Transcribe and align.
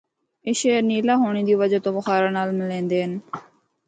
اے 0.45 0.51
شہر 0.59 0.81
نیلا 0.89 1.15
ہونڑے 1.21 1.41
دی 1.47 1.55
وجہ 1.61 1.79
تو 1.83 1.89
بخارا 1.97 2.29
نال 2.37 2.49
ملیندے 2.59 2.97
ہن۔ 3.03 3.13